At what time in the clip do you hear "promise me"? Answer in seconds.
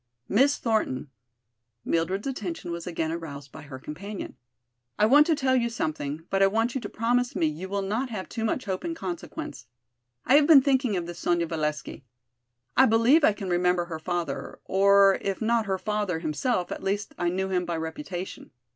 6.89-7.45